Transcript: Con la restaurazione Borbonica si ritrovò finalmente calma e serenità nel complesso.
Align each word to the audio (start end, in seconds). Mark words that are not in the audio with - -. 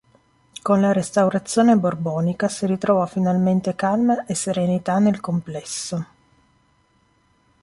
Con 0.63 0.81
la 0.81 0.93
restaurazione 0.93 1.77
Borbonica 1.77 2.47
si 2.47 2.65
ritrovò 2.65 3.05
finalmente 3.05 3.75
calma 3.75 4.25
e 4.25 4.33
serenità 4.33 4.97
nel 4.97 5.19
complesso. 5.19 6.05